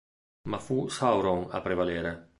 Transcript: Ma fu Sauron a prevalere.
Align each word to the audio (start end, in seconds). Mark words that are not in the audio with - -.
Ma 0.49 0.57
fu 0.57 0.87
Sauron 0.87 1.45
a 1.51 1.61
prevalere. 1.61 2.29